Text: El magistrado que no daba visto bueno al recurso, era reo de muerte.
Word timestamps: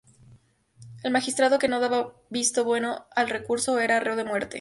El 1.03 1.11
magistrado 1.11 1.59
que 1.59 1.67
no 1.67 1.79
daba 1.79 2.15
visto 2.31 2.63
bueno 2.65 3.05
al 3.15 3.29
recurso, 3.29 3.77
era 3.77 3.99
reo 3.99 4.15
de 4.15 4.23
muerte. 4.23 4.49